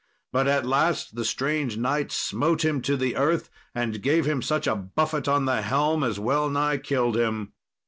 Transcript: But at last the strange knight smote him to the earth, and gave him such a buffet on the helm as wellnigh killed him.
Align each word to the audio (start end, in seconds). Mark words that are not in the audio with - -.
But 0.33 0.47
at 0.47 0.65
last 0.65 1.13
the 1.13 1.23
strange 1.23 1.77
knight 1.77 2.11
smote 2.11 2.65
him 2.65 2.81
to 2.81 2.97
the 2.97 3.15
earth, 3.15 3.51
and 3.75 4.01
gave 4.01 4.25
him 4.25 4.41
such 4.41 4.65
a 4.65 4.75
buffet 4.75 5.27
on 5.27 5.45
the 5.45 5.61
helm 5.61 6.03
as 6.03 6.17
wellnigh 6.19 6.77
killed 6.77 7.15
him. 7.15 7.53